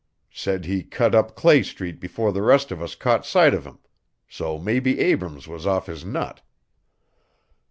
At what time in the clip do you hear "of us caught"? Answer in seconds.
2.71-3.23